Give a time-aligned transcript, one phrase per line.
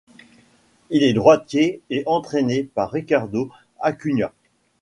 [0.89, 4.33] Il est droitier et entraîné par Ricardo Acuña.